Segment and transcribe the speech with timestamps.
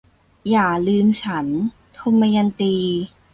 [0.49, 1.47] อย่าลืมฉัน-
[1.97, 2.75] ทมยันตี